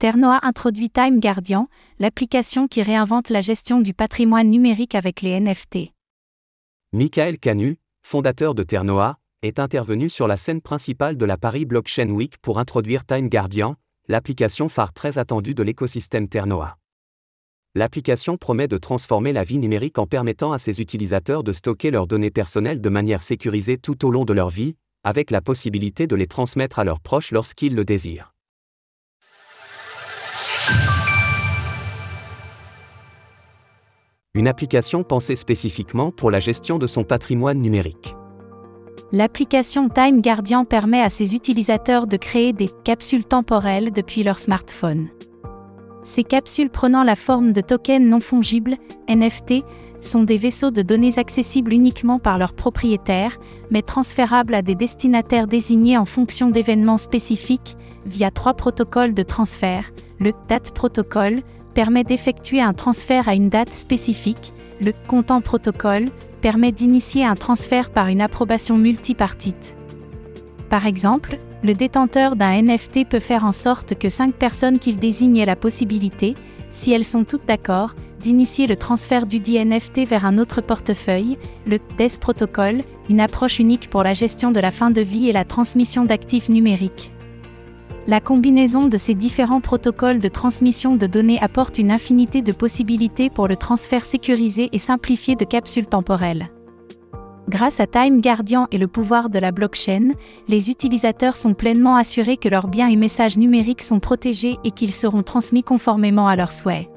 Ternoa 0.00 0.38
introduit 0.46 0.88
Time 0.88 1.20
Guardian, 1.20 1.68
l'application 1.98 2.68
qui 2.68 2.82
réinvente 2.82 3.28
la 3.28 3.42
gestion 3.42 3.82
du 3.82 3.92
patrimoine 3.92 4.48
numérique 4.48 4.94
avec 4.94 5.20
les 5.20 5.38
NFT. 5.38 5.92
Michael 6.94 7.38
Canu, 7.38 7.76
fondateur 8.02 8.54
de 8.54 8.62
Ternoa, 8.62 9.18
est 9.42 9.58
intervenu 9.58 10.08
sur 10.08 10.26
la 10.26 10.38
scène 10.38 10.62
principale 10.62 11.18
de 11.18 11.26
la 11.26 11.36
Paris 11.36 11.66
Blockchain 11.66 12.08
Week 12.08 12.38
pour 12.38 12.58
introduire 12.58 13.04
Time 13.04 13.28
Guardian, 13.28 13.76
l'application 14.08 14.70
phare 14.70 14.94
très 14.94 15.18
attendue 15.18 15.54
de 15.54 15.62
l'écosystème 15.62 16.30
Ternoa. 16.30 16.78
L'application 17.74 18.38
promet 18.38 18.68
de 18.68 18.78
transformer 18.78 19.34
la 19.34 19.44
vie 19.44 19.58
numérique 19.58 19.98
en 19.98 20.06
permettant 20.06 20.52
à 20.52 20.58
ses 20.58 20.80
utilisateurs 20.80 21.44
de 21.44 21.52
stocker 21.52 21.90
leurs 21.90 22.06
données 22.06 22.30
personnelles 22.30 22.80
de 22.80 22.88
manière 22.88 23.20
sécurisée 23.20 23.76
tout 23.76 24.06
au 24.06 24.10
long 24.10 24.24
de 24.24 24.32
leur 24.32 24.48
vie, 24.48 24.76
avec 25.04 25.30
la 25.30 25.42
possibilité 25.42 26.06
de 26.06 26.16
les 26.16 26.26
transmettre 26.26 26.78
à 26.78 26.84
leurs 26.84 27.00
proches 27.00 27.32
lorsqu'ils 27.32 27.74
le 27.74 27.84
désirent. 27.84 28.29
Une 34.32 34.46
application 34.46 35.02
pensée 35.02 35.34
spécifiquement 35.34 36.12
pour 36.12 36.30
la 36.30 36.38
gestion 36.38 36.78
de 36.78 36.86
son 36.86 37.02
patrimoine 37.02 37.58
numérique. 37.58 38.14
L'application 39.10 39.88
Time 39.88 40.22
Guardian 40.22 40.64
permet 40.64 41.02
à 41.02 41.10
ses 41.10 41.34
utilisateurs 41.34 42.06
de 42.06 42.16
créer 42.16 42.52
des 42.52 42.68
capsules 42.84 43.24
temporelles 43.24 43.90
depuis 43.90 44.22
leur 44.22 44.38
smartphone. 44.38 45.08
Ces 46.04 46.22
capsules 46.22 46.70
prenant 46.70 47.02
la 47.02 47.16
forme 47.16 47.52
de 47.52 47.60
tokens 47.60 48.06
non 48.06 48.20
fongibles, 48.20 48.76
NFT, 49.08 49.64
sont 50.00 50.22
des 50.22 50.36
vaisseaux 50.36 50.70
de 50.70 50.82
données 50.82 51.18
accessibles 51.18 51.72
uniquement 51.72 52.20
par 52.20 52.38
leurs 52.38 52.54
propriétaires, 52.54 53.36
mais 53.72 53.82
transférables 53.82 54.54
à 54.54 54.62
des 54.62 54.76
destinataires 54.76 55.48
désignés 55.48 55.98
en 55.98 56.04
fonction 56.04 56.50
d'événements 56.50 56.98
spécifiques, 56.98 57.74
via 58.06 58.30
trois 58.30 58.54
protocoles 58.54 59.12
de 59.12 59.24
transfert. 59.24 59.90
Le 60.20 60.30
Date 60.48 60.70
Protocol 60.70 61.42
permet 61.70 62.04
d'effectuer 62.04 62.60
un 62.60 62.72
transfert 62.72 63.28
à 63.28 63.34
une 63.34 63.48
date 63.48 63.72
spécifique, 63.72 64.52
le 64.80 64.92
Content 65.08 65.40
Protocol 65.40 66.10
permet 66.40 66.72
d'initier 66.72 67.24
un 67.24 67.34
transfert 67.34 67.90
par 67.90 68.08
une 68.08 68.20
approbation 68.20 68.76
multipartite. 68.76 69.76
Par 70.68 70.86
exemple, 70.86 71.38
le 71.62 71.74
détenteur 71.74 72.36
d'un 72.36 72.62
NFT 72.62 73.08
peut 73.08 73.20
faire 73.20 73.44
en 73.44 73.52
sorte 73.52 73.98
que 73.98 74.08
cinq 74.08 74.34
personnes 74.34 74.78
qu'il 74.78 74.96
désigne 74.96 75.36
aient 75.36 75.44
la 75.44 75.56
possibilité, 75.56 76.34
si 76.70 76.92
elles 76.92 77.04
sont 77.04 77.24
toutes 77.24 77.46
d'accord, 77.46 77.94
d'initier 78.20 78.66
le 78.66 78.76
transfert 78.76 79.26
du 79.26 79.40
dit 79.40 79.62
NFT 79.62 80.06
vers 80.06 80.24
un 80.24 80.38
autre 80.38 80.60
portefeuille, 80.60 81.38
le 81.66 81.78
DES 81.98 82.18
Protocol, 82.20 82.82
une 83.08 83.20
approche 83.20 83.58
unique 83.58 83.90
pour 83.90 84.02
la 84.02 84.14
gestion 84.14 84.50
de 84.50 84.60
la 84.60 84.70
fin 84.70 84.90
de 84.90 85.00
vie 85.00 85.28
et 85.28 85.32
la 85.32 85.44
transmission 85.44 86.04
d'actifs 86.04 86.48
numériques. 86.48 87.10
La 88.10 88.20
combinaison 88.20 88.88
de 88.88 88.98
ces 88.98 89.14
différents 89.14 89.60
protocoles 89.60 90.18
de 90.18 90.26
transmission 90.26 90.96
de 90.96 91.06
données 91.06 91.40
apporte 91.40 91.78
une 91.78 91.92
infinité 91.92 92.42
de 92.42 92.50
possibilités 92.50 93.30
pour 93.30 93.46
le 93.46 93.54
transfert 93.54 94.04
sécurisé 94.04 94.68
et 94.72 94.78
simplifié 94.78 95.36
de 95.36 95.44
capsules 95.44 95.86
temporelles. 95.86 96.50
Grâce 97.48 97.78
à 97.78 97.86
Time 97.86 98.20
Guardian 98.20 98.66
et 98.72 98.78
le 98.78 98.88
pouvoir 98.88 99.30
de 99.30 99.38
la 99.38 99.52
blockchain, 99.52 100.14
les 100.48 100.70
utilisateurs 100.70 101.36
sont 101.36 101.54
pleinement 101.54 101.94
assurés 101.94 102.36
que 102.36 102.48
leurs 102.48 102.66
biens 102.66 102.88
et 102.88 102.96
messages 102.96 103.38
numériques 103.38 103.80
sont 103.80 104.00
protégés 104.00 104.58
et 104.64 104.72
qu'ils 104.72 104.92
seront 104.92 105.22
transmis 105.22 105.62
conformément 105.62 106.26
à 106.26 106.34
leurs 106.34 106.52
souhaits. 106.52 106.90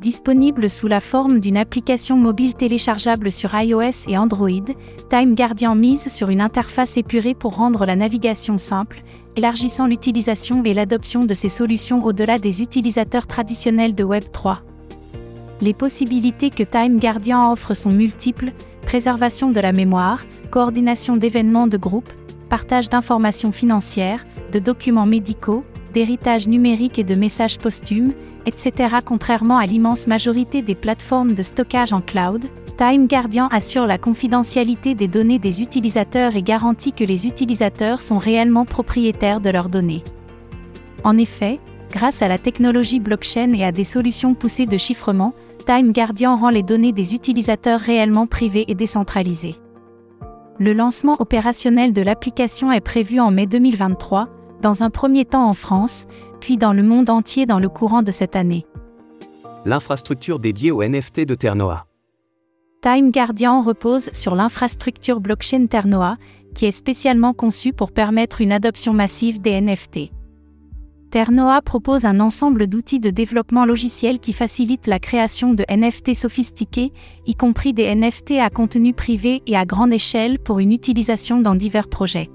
Disponible 0.00 0.68
sous 0.68 0.88
la 0.88 1.00
forme 1.00 1.38
d'une 1.38 1.56
application 1.56 2.16
mobile 2.16 2.54
téléchargeable 2.54 3.30
sur 3.30 3.54
iOS 3.54 4.08
et 4.08 4.18
Android, 4.18 4.74
Time 5.08 5.36
Guardian 5.36 5.76
mise 5.76 6.08
sur 6.08 6.30
une 6.30 6.40
interface 6.40 6.96
épurée 6.96 7.34
pour 7.34 7.54
rendre 7.54 7.86
la 7.86 7.94
navigation 7.94 8.58
simple, 8.58 8.98
élargissant 9.36 9.86
l'utilisation 9.86 10.62
et 10.64 10.74
l'adoption 10.74 11.24
de 11.24 11.34
ces 11.34 11.48
solutions 11.48 12.04
au-delà 12.04 12.38
des 12.38 12.62
utilisateurs 12.62 13.26
traditionnels 13.26 13.94
de 13.94 14.04
Web3. 14.04 14.58
Les 15.60 15.74
possibilités 15.74 16.50
que 16.50 16.62
Time 16.62 16.98
Guardian 16.98 17.52
offre 17.52 17.74
sont 17.74 17.92
multiples, 17.92 18.52
préservation 18.82 19.50
de 19.50 19.60
la 19.60 19.72
mémoire, 19.72 20.24
coordination 20.50 21.16
d'événements 21.16 21.66
de 21.66 21.76
groupe, 21.76 22.10
partage 22.48 22.88
d'informations 22.88 23.52
financières, 23.52 24.26
de 24.52 24.58
documents 24.58 25.06
médicaux, 25.06 25.62
d'héritage 25.92 26.46
numérique 26.46 26.98
et 26.98 27.04
de 27.04 27.14
messages 27.14 27.58
posthumes, 27.58 28.12
etc. 28.44 28.96
Contrairement 29.04 29.58
à 29.58 29.66
l'immense 29.66 30.06
majorité 30.06 30.62
des 30.62 30.74
plateformes 30.74 31.34
de 31.34 31.42
stockage 31.42 31.92
en 31.92 32.00
cloud, 32.00 32.42
Time 32.76 33.06
Guardian 33.06 33.46
assure 33.46 33.86
la 33.86 33.96
confidentialité 33.96 34.94
des 34.94 35.08
données 35.08 35.38
des 35.38 35.62
utilisateurs 35.62 36.36
et 36.36 36.42
garantit 36.42 36.92
que 36.92 37.04
les 37.04 37.26
utilisateurs 37.26 38.02
sont 38.02 38.18
réellement 38.18 38.66
propriétaires 38.66 39.40
de 39.40 39.48
leurs 39.48 39.70
données. 39.70 40.04
En 41.02 41.16
effet, 41.16 41.58
grâce 41.90 42.20
à 42.20 42.28
la 42.28 42.36
technologie 42.36 43.00
blockchain 43.00 43.54
et 43.54 43.64
à 43.64 43.72
des 43.72 43.84
solutions 43.84 44.34
poussées 44.34 44.66
de 44.66 44.76
chiffrement, 44.76 45.32
Time 45.64 45.92
Guardian 45.92 46.36
rend 46.36 46.50
les 46.50 46.62
données 46.62 46.92
des 46.92 47.14
utilisateurs 47.14 47.80
réellement 47.80 48.26
privées 48.26 48.66
et 48.68 48.74
décentralisées. 48.74 49.56
Le 50.58 50.74
lancement 50.74 51.16
opérationnel 51.18 51.94
de 51.94 52.02
l'application 52.02 52.70
est 52.70 52.82
prévu 52.82 53.20
en 53.20 53.30
mai 53.30 53.46
2023, 53.46 54.28
dans 54.60 54.82
un 54.82 54.90
premier 54.90 55.24
temps 55.24 55.48
en 55.48 55.54
France, 55.54 56.04
puis 56.40 56.58
dans 56.58 56.74
le 56.74 56.82
monde 56.82 57.08
entier 57.08 57.46
dans 57.46 57.58
le 57.58 57.70
courant 57.70 58.02
de 58.02 58.10
cette 58.10 58.36
année. 58.36 58.66
L'infrastructure 59.64 60.38
dédiée 60.38 60.72
aux 60.72 60.82
NFT 60.82 61.20
de 61.20 61.34
Ternoa. 61.34 61.86
Time 62.86 63.10
Guardian 63.10 63.62
repose 63.62 64.10
sur 64.12 64.36
l'infrastructure 64.36 65.18
blockchain 65.18 65.66
Ternoa, 65.66 66.18
qui 66.54 66.66
est 66.66 66.70
spécialement 66.70 67.32
conçue 67.32 67.72
pour 67.72 67.90
permettre 67.90 68.40
une 68.40 68.52
adoption 68.52 68.92
massive 68.92 69.40
des 69.40 69.60
NFT. 69.60 70.12
Ternoa 71.10 71.62
propose 71.62 72.04
un 72.04 72.20
ensemble 72.20 72.68
d'outils 72.68 73.00
de 73.00 73.10
développement 73.10 73.64
logiciel 73.64 74.20
qui 74.20 74.32
facilitent 74.32 74.86
la 74.86 75.00
création 75.00 75.52
de 75.52 75.64
NFT 75.68 76.14
sophistiqués, 76.14 76.92
y 77.26 77.34
compris 77.34 77.74
des 77.74 77.92
NFT 77.92 78.34
à 78.40 78.50
contenu 78.50 78.94
privé 78.94 79.42
et 79.48 79.56
à 79.56 79.64
grande 79.64 79.92
échelle 79.92 80.38
pour 80.38 80.60
une 80.60 80.70
utilisation 80.70 81.40
dans 81.40 81.56
divers 81.56 81.88
projets. 81.88 82.30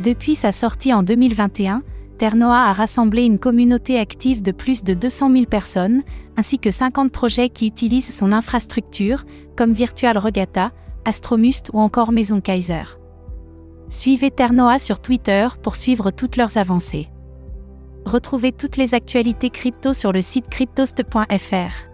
Depuis 0.00 0.34
sa 0.34 0.50
sortie 0.50 0.92
en 0.92 1.04
2021, 1.04 1.84
Ternoa 2.18 2.68
a 2.68 2.72
rassemblé 2.72 3.24
une 3.24 3.38
communauté 3.38 3.98
active 3.98 4.42
de 4.42 4.52
plus 4.52 4.84
de 4.84 4.94
200 4.94 5.32
000 5.32 5.44
personnes, 5.46 6.02
ainsi 6.36 6.58
que 6.58 6.70
50 6.70 7.10
projets 7.10 7.48
qui 7.48 7.66
utilisent 7.66 8.14
son 8.14 8.32
infrastructure, 8.32 9.24
comme 9.56 9.72
Virtual 9.72 10.16
Regatta, 10.16 10.72
Astromust 11.04 11.70
ou 11.72 11.80
encore 11.80 12.12
Maison 12.12 12.40
Kaiser. 12.40 12.84
Suivez 13.88 14.30
Ternoa 14.30 14.78
sur 14.78 15.00
Twitter 15.00 15.48
pour 15.62 15.76
suivre 15.76 16.10
toutes 16.10 16.36
leurs 16.36 16.56
avancées. 16.56 17.08
Retrouvez 18.04 18.52
toutes 18.52 18.76
les 18.76 18.94
actualités 18.94 19.50
crypto 19.50 19.92
sur 19.92 20.12
le 20.12 20.22
site 20.22 20.48
cryptost.fr. 20.48 21.92